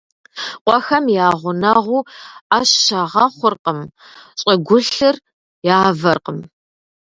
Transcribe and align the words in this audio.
Къуэхэм 0.65 1.05
я 1.25 1.27
гъунэгъуу 1.39 2.07
Ӏэщ 2.49 2.69
щагъэхъуркъым, 2.83 3.79
щӀыгулъыр 4.39 5.15
явэркъым. 5.77 6.39